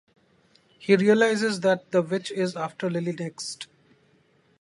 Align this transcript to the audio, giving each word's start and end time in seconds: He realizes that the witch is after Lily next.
He 0.79 0.95
realizes 0.95 1.59
that 1.59 1.91
the 1.91 2.01
witch 2.01 2.31
is 2.31 2.55
after 2.55 2.89
Lily 2.89 3.11
next. 3.11 3.67